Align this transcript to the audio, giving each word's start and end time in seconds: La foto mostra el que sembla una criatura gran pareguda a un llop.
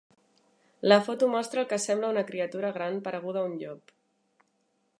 La 0.91 0.95
foto 1.07 1.27
mostra 1.33 1.61
el 1.63 1.67
que 1.73 1.79
sembla 1.83 2.09
una 2.15 2.25
criatura 2.31 2.71
gran 2.79 2.97
pareguda 3.09 3.43
a 3.45 3.51
un 3.51 3.55
llop. 3.61 3.95